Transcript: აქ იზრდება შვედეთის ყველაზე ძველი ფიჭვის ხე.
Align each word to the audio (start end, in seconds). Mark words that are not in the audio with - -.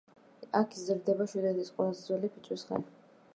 აქ 0.59 0.71
იზრდება 0.77 1.27
შვედეთის 1.33 1.69
ყველაზე 1.77 2.03
ძველი 2.09 2.33
ფიჭვის 2.39 2.65
ხე. 2.71 2.81